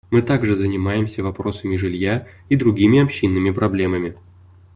[0.09, 4.15] Мы также занимаемся вопросами жилья и другими общинными проблемами.